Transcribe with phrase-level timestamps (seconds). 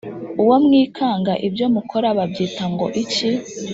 [0.41, 3.29] uwo mwikanga Ibyo mukora babyita ngo iki